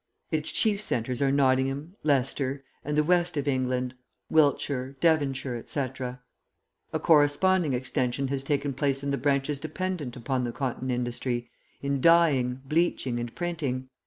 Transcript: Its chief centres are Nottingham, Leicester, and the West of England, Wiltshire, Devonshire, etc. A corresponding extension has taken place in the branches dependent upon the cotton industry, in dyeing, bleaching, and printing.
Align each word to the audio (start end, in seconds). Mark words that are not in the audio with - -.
Its 0.31 0.51
chief 0.51 0.81
centres 0.81 1.21
are 1.21 1.31
Nottingham, 1.31 1.93
Leicester, 2.01 2.63
and 2.83 2.97
the 2.97 3.03
West 3.03 3.37
of 3.37 3.47
England, 3.47 3.93
Wiltshire, 4.31 4.95
Devonshire, 4.99 5.53
etc. 5.53 6.21
A 6.91 6.99
corresponding 6.99 7.73
extension 7.73 8.29
has 8.29 8.43
taken 8.43 8.73
place 8.73 9.03
in 9.03 9.11
the 9.11 9.17
branches 9.19 9.59
dependent 9.59 10.17
upon 10.17 10.43
the 10.43 10.51
cotton 10.51 10.89
industry, 10.89 11.51
in 11.83 12.01
dyeing, 12.01 12.63
bleaching, 12.65 13.19
and 13.19 13.35
printing. 13.35 13.89